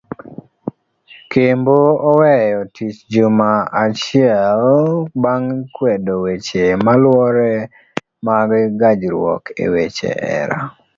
Kembo 1.31 1.77
oweyo 2.11 2.59
tich 2.75 2.97
juma 3.13 3.49
achiel 3.83 4.61
bang 5.21 5.47
kwedo 5.75 6.13
weche 6.23 6.63
maluore 6.85 7.51
mag 8.25 8.49
gajruok 8.81 9.43
eweche 9.63 10.09
hera. 10.23 10.59